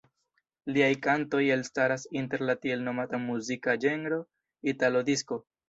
Liaj 0.77 0.87
kantoj 1.07 1.41
elstaras 1.57 2.07
inter 2.23 2.45
la 2.51 2.57
tiel 2.65 2.83
nomata 2.89 3.21
muzika 3.29 3.79
ĝenro 3.87 4.21
italo-disko. 4.75 5.43